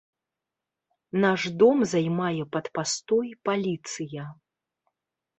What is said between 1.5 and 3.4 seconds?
дом займае пад пастой